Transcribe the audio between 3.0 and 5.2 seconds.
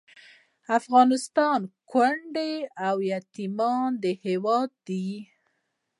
یتیمانو هیواد دی